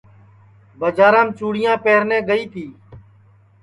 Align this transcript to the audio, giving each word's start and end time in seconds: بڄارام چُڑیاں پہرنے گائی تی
بڄارام 0.79 1.27
چُڑیاں 1.37 1.77
پہرنے 1.83 2.17
گائی 2.27 2.45
تی 2.53 2.65